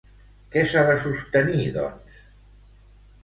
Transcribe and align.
Què 0.53 0.61
s'ha 0.69 0.81
de 0.87 0.95
sostenir, 1.03 1.67
doncs? 1.75 2.17